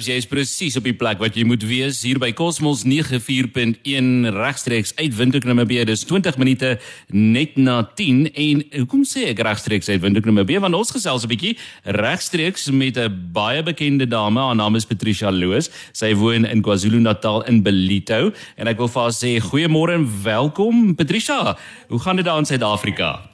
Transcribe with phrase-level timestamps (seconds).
[0.00, 4.94] Jy is presies op die plek wat jy moet wees hier by Cosmos 94.1 regstreeks
[4.96, 5.84] uit Windhoek Namibia.
[5.84, 6.70] Dis 20 minute
[7.12, 10.62] net na 10 en hoekom sê ek regstreeks uit Windhoek Namibia?
[10.64, 11.52] Want ons gesels 'n bietjie
[11.84, 14.40] regstreeks met 'n baie bekende dame.
[14.40, 15.68] Haar naam is Patricia Loos.
[15.92, 20.94] Sy woon in KwaZulu-Natal in Belito en ek wil vir haar sê goeiemôre en welkom
[20.96, 21.58] Patricia.
[21.88, 23.30] Hoe gaan dit daar in Suid-Afrika?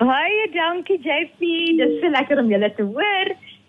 [0.00, 1.40] Baie dankie JP.
[1.76, 3.19] Dis so lekker om julle te hoor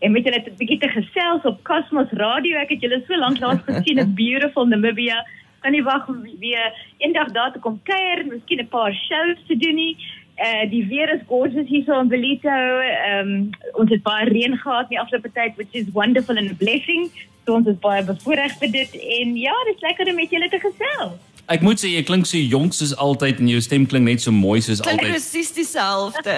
[0.01, 2.57] en met julle 'n bietjie te gesels op Cosmos Radio.
[2.57, 5.25] Ek het julle so lank laas gesien in beautiful Namibia.
[5.61, 9.57] Kan nie wag om weer eendag daar te kom kuier, miskien 'n paar shows te
[9.57, 9.97] doen nie.
[10.37, 12.49] Uh die weer is gorgeous hier so in Belito.
[12.49, 16.53] Ehm um, ons het baie reën gehad die afgelope tyd, which is wonderful and a
[16.53, 17.11] blessing.
[17.45, 20.49] So ons is baie bevoorreg vir dit en ja, dit is lekker om met julle
[20.49, 21.30] te gesels.
[21.51, 24.31] Ek moet sê jy klink so jonk soos altyd en jou stem klink net so
[24.31, 25.11] mooi soos Klink altyd.
[25.11, 26.35] presies dieselfde.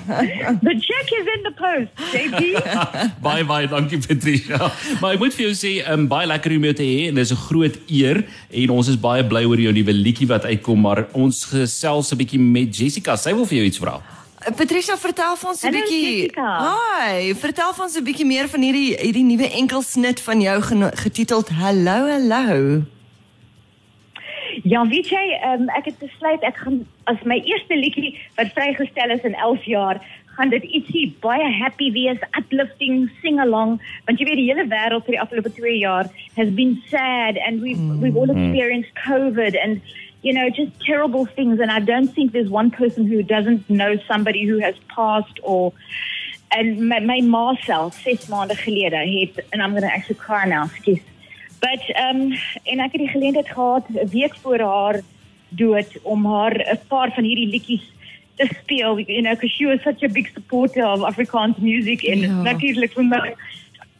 [0.66, 2.40] The check is in the post, JP.
[3.26, 4.58] baie baie dankie Patricia.
[5.00, 7.30] Maar ek moet vir jou sê, um, baie lekker om jou te hê en dis
[7.32, 11.06] 'n groot eer en ons is baie bly oor jou nuwe liedjie wat uitkom, maar
[11.14, 13.16] ons gesels 'n bietjie met Jessica.
[13.16, 14.00] Sy wil vir jou iets vra.
[14.56, 16.32] Patricia, vertel vir ons 'n Hallo, bietjie.
[16.34, 20.60] Hi, vertel vir ons 'n bietjie meer van hierdie hierdie nuwe enkelsnit van jou
[20.94, 22.82] getiteld Hallo Hallo.
[24.62, 29.14] Ja, weet jy, um, ek het besluit ek gaan as my eerste liedjie wat vrygestel
[29.14, 30.00] is in 11 jaar,
[30.36, 35.06] gaan dit ietsie baie happy wees, uplifting, sing along, want jy weet die hele wêreld
[35.06, 38.00] vir die afgelope 2 jaar has been sad and we've mm.
[38.04, 39.80] we've all experienced COVID and
[40.22, 43.96] you know just terrible things and I don't think there's one person who doesn't know
[44.08, 45.72] somebody who has passed or
[46.52, 50.44] and my, my ma self ses maande gelede het and I'm going to actually cry
[50.44, 51.00] now, excuse
[51.60, 52.32] But um
[52.64, 55.00] en ek het die geleentheid gehad 'n week voor haar
[55.48, 57.86] dood om haar 'n paar van hierdie liedjies
[58.36, 62.18] te speel, you know, because she was such a big supporter of Afrikaans music en
[62.18, 62.42] Ja.
[62.42, 63.34] natuurlik vir my.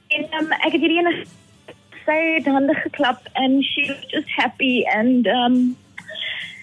[0.08, 1.24] En um, ek het hierdie ene
[2.06, 5.76] sy het hande geklap and she was just happy and um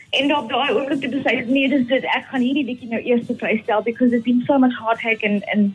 [0.10, 3.02] en op daai oomblik het sy gesê nee, dis dit ek gaan hierdie liedjie nou
[3.04, 5.74] eers vrystel because there's been so much heartache and and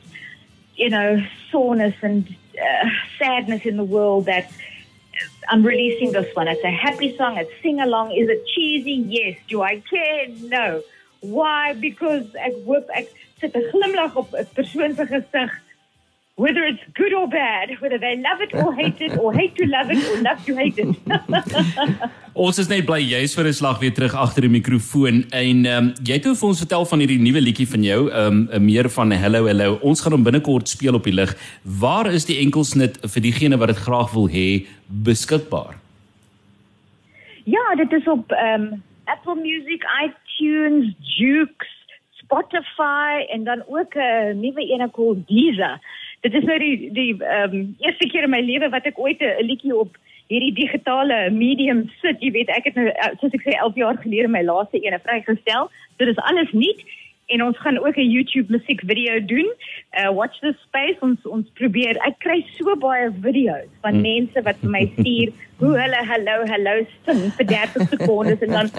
[0.74, 2.26] you know, soreness and
[2.58, 2.88] uh,
[3.18, 4.44] sadness in the world that
[5.52, 6.48] I'm releasing this one.
[6.48, 7.36] It's a happy song.
[7.36, 8.12] It's sing along.
[8.12, 9.04] Is it cheesy?
[9.06, 9.36] Yes.
[9.48, 10.28] Do I care?
[10.44, 10.82] No.
[11.20, 11.74] Why?
[11.74, 15.52] Because ek hoop ek sit 'n glimlag op 'n persoon se gesig.
[16.36, 19.66] Whether it's good or bad, whether they love it or hate it, or hate to
[19.66, 20.96] love it or love to hate it.
[22.34, 25.76] Ons is net bly jy's vir 'n slag weer terug agter die mikrofoon en ehm
[25.76, 28.64] um, jy het nou vir ons vertel van hierdie nuwe liedjie van jou, ehm um,
[28.64, 29.76] meer van Hello Hello.
[29.82, 31.36] Ons gaan hom binnekort speel op die lig.
[31.84, 35.76] Waar is die enkelsnit vir diegene wat dit graag wil hê beskikbaar?
[37.44, 41.76] Ja, dit is op um, Apple Music, iTunes, Jukes,
[42.22, 45.76] Spotify en dan ook 'n uh, nuwe ene called Deezer.
[46.22, 49.46] Dit is nou die die um, eerste keer in my lewe wat ek ooit 'n
[49.46, 49.96] liedjie op
[50.30, 52.20] hierdie digitale medium sit.
[52.22, 55.00] Jy weet, ek het nou uh, soos ek sê 11 jaar gelede my laaste ene
[55.02, 55.70] vrygestel.
[55.98, 56.80] Dit is alles nuut
[57.32, 59.48] en ons gaan ook 'n YouTube musiekvideo doen.
[59.98, 61.96] Uh watch this space ons ons probeer.
[62.06, 64.02] Ek kry so baie video's van Hmm.
[64.02, 66.74] mense wat vir my stuur hoe hulle hallo hallo
[67.06, 68.70] sing vir 30 sekondes en dan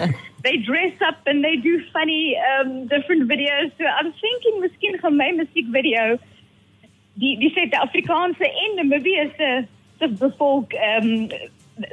[0.44, 3.70] they dress up and they do funny um different videos.
[3.78, 6.18] So I'm thinking miskien gaan my musiekvideo
[7.14, 9.64] die die Suid-Afrikaanse en Namibië se
[9.98, 11.28] se bevolk um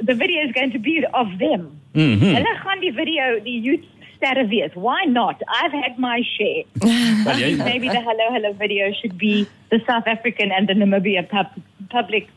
[0.06, 1.80] the video is going to be of them.
[1.92, 2.18] Mhm.
[2.18, 4.70] Mm Hulle gaan die video die YouTube sterre wees.
[4.74, 5.42] Why not?
[5.62, 6.64] I've had my share.
[7.26, 11.28] Wel jy Maybe the hello hello video should be the South African and the Namibia
[11.28, 11.46] pub
[11.88, 12.28] public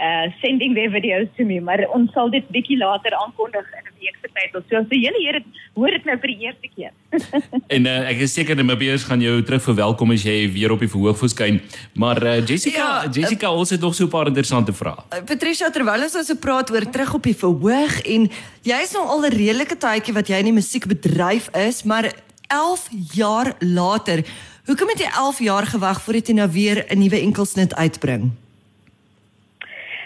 [0.00, 1.60] uh sending their videos to me.
[1.60, 4.82] Maar ons sal dit bietjie later aankondig in 'n week tyd of so.
[4.90, 6.92] So julle hier het hoor dit nou vir die eerste keer.
[7.74, 10.90] En uh, ek is seker Namibiërs gaan jou terug verwelkom as jy weer op die
[10.90, 11.60] verhoog verskyn.
[11.98, 15.06] Maar uh, Jessica, Ja, ja, Jessica, ons het nog so 'n paar interessante vrae.
[15.10, 18.28] Uh, Patricia, terwyl ons so praat oor terug op die verhoog en
[18.62, 22.12] jy's nou al 'n redelike tydjie wat jy in die musiekbedryf is, maar
[22.48, 24.22] 11 jaar later,
[24.66, 28.30] hoekom het jy 11 jaar gewag voordat jy nou weer 'n nuwe enkelsnit uitbring?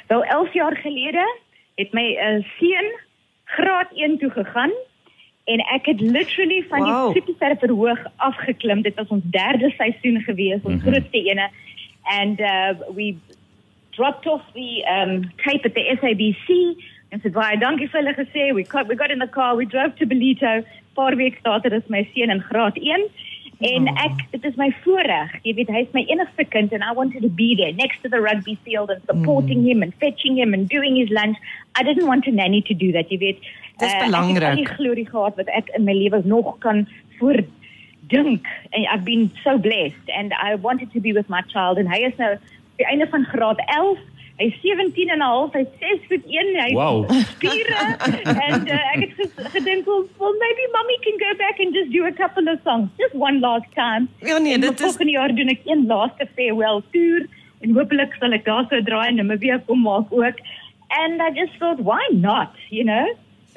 [0.08, 1.24] Wel 11 jaar gelede
[1.76, 2.88] het my uh, seun
[3.56, 4.72] graad 1 toe gegaan
[5.48, 7.12] en ek het literally van Wow.
[7.12, 8.82] die supersterre verhoog afgeklim.
[8.82, 10.88] Dit was ons derde seisoen gewees, ons mm -hmm.
[10.88, 11.48] grootste ene.
[12.20, 13.16] And uh, we
[13.90, 16.48] dropped off the um, tape at the SABC
[17.08, 18.52] en sê baie dankie vir hulle gesê.
[18.54, 20.64] We got, we got in the car, we drove to Belito.
[20.94, 23.08] Paar weke later is my seun in graad 1
[23.60, 25.32] en ek dit is my voorreg.
[25.42, 28.20] Jy weet hy's my enigste kind and I wanted to be there next to the
[28.20, 31.36] rugby field and supporting him and fetching him and doing his lunch.
[31.74, 33.40] I didn't want a nanny to do that, jy weet.
[33.78, 34.42] Dis Eh, Ek belangrik.
[34.42, 36.86] het al die glorie gehad wat ek in my lewe nog kan
[37.18, 37.42] voor
[38.08, 41.88] dink en I've been so blessed and I wanted to be with my child and
[41.88, 42.36] hy is nou
[42.78, 43.98] die einde van graad 11
[44.38, 47.08] Hy's 17 en 'n half, hy's 6 voet 1, hy Wow.
[47.10, 47.78] spiere
[48.48, 52.04] en uh, ek het gedink well, well maybe mommy can go back and just do
[52.06, 54.06] a couple of songs, just one last time.
[54.22, 57.26] Ja nee, En dit is volgende jaar doen ek een laaste farewell tour
[57.60, 60.38] en hopelik sal ek daar sou draai en Namibia kom maak ook.
[61.02, 63.06] And I just thought why not, you know?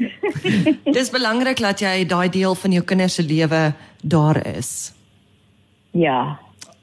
[0.97, 4.93] dis belangrik dat jy daai deel van jou kinders se lewe daar is.
[5.93, 6.39] ja,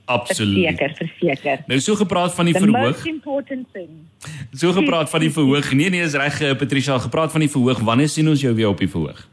[0.09, 0.65] Absoluut.
[0.65, 1.65] verseker, verseker.
[1.67, 2.97] Nou so gepraat van die The verhoog.
[2.97, 3.89] most important thing.
[4.61, 5.73] So gepraat van die verhoog.
[5.73, 7.79] Nee nee, is reg eh, Patricia, gepraat van die verhoog.
[7.85, 9.27] Wanneer sien ons jou weer op die verhoog?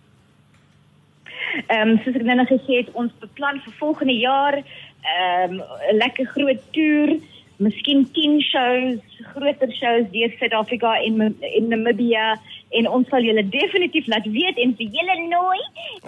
[1.68, 5.62] Ehm um, soos ek nou nog gesê het, ons beplan vir volgende jaar ehm um,
[5.92, 7.16] 'n lekker groot toer,
[7.58, 9.00] miskien 10 shows,
[9.34, 12.36] groter shows deur Suid-Afrika en in Namibia
[12.76, 15.62] en ons sal julle definitief laat weet en vir julle nooi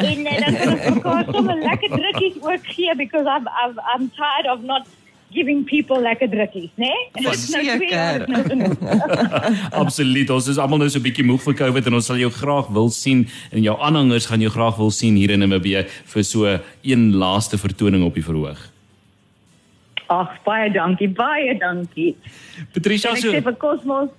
[0.04, 4.10] en uh, dan kan ons mekaar sommer lekker drukkies ook gee because I'm I'm I'm
[4.18, 4.88] tired of not
[5.32, 6.92] giving people lekker drukkies, né?
[7.16, 7.28] Nee?
[7.28, 8.26] Verseker.
[9.84, 10.30] Absoluut.
[10.32, 12.72] Ons is almal nou so 'n bietjie moeg vir COVID en ons sal jou graag
[12.72, 15.84] wil sien en jou aanhangers gaan jou graag wil sien hier in Namibia
[16.14, 18.77] vir so een laaste vertoning op die verhoog.
[20.08, 22.16] Ag, baie dankie, baie dankie.
[22.74, 24.16] Patricia En ek so sê vir Cosmos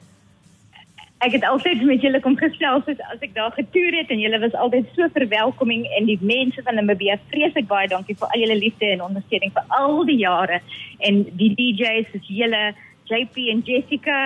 [1.19, 4.39] ek het altyd met julle kom gesels as, as ek daar getoer het en julle
[4.43, 8.59] was altyd so verwelkoming en die mense van Namibia vreeslik baie dankie vir al julle
[8.59, 10.61] liefde en ondersteuning vir al die jare
[11.09, 12.63] en die DJs soos julle
[13.11, 14.19] JP en Jessica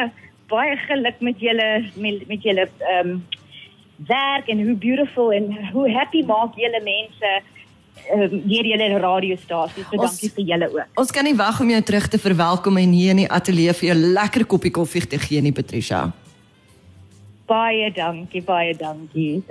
[0.53, 3.23] baie geluk met julle met, met julle ehm um,
[4.09, 7.29] werk en hoe beautiful en hoe happy maak julle mense
[8.15, 11.71] um, deur julle radiostasies so Ons- dankie vir julle ook Ons kan nie wag om
[11.71, 15.19] jou terug te verwelkom en hier in die ateljee vir jou lekker koppie koffie te
[15.19, 16.13] gee nie, Patricia.
[17.47, 19.43] baie dankie baie dankie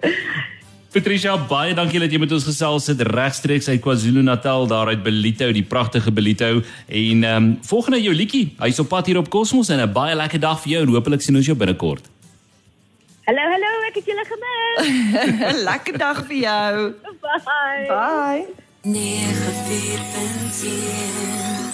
[0.91, 5.47] Patricia, baie dankie dat jy met ons gesels het regstreeks uit KwaZulu-Natal daar uit Belito,
[5.55, 6.49] die pragtige Belito.
[6.87, 8.49] En ehm um, volgende jou liedjie.
[8.59, 11.21] Hy's op pad hier op Cosmos en 'n baie lekker dag vir jou en hopelik
[11.21, 12.03] sien ons jou binnekort.
[13.23, 16.93] Hallo hallo ek het julle gemis 'n Lekker dag vir jou.
[17.21, 17.87] Bye.
[17.87, 18.45] Bye.
[18.81, 21.70] 9 4 en 10